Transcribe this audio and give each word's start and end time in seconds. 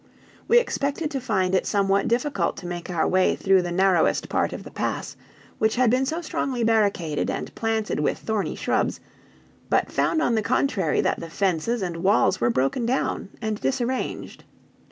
We 0.47 0.57
expected 0.57 1.11
to 1.11 1.21
find 1.21 1.53
it 1.53 1.67
somewhat 1.67 2.07
difficult 2.07 2.57
to 2.57 2.65
make 2.65 2.89
our 2.89 3.07
way 3.07 3.35
through 3.35 3.61
the 3.61 3.71
narrowest 3.71 4.29
part 4.29 4.51
of 4.51 4.63
the 4.63 4.71
pass, 4.71 5.15
which 5.59 5.75
had 5.75 5.91
been 5.91 6.07
so 6.07 6.21
strongly 6.21 6.63
barricaded 6.63 7.29
and 7.29 7.53
planted 7.53 7.99
with 7.99 8.17
thorny 8.17 8.55
shrubs, 8.55 8.99
but 9.69 9.91
found 9.91 10.19
on 10.19 10.33
the 10.33 10.41
contrary 10.41 11.01
that 11.01 11.19
the 11.19 11.29
fences 11.29 11.83
and 11.83 11.97
walls 11.97 12.41
were 12.41 12.49
broken 12.49 12.83
down 12.87 13.29
and 13.43 13.61
disarranged. 13.61 14.43